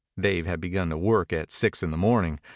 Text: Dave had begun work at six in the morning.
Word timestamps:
Dave 0.19 0.47
had 0.47 0.59
begun 0.59 0.99
work 0.99 1.31
at 1.31 1.51
six 1.51 1.83
in 1.83 1.91
the 1.91 1.95
morning. 1.95 2.39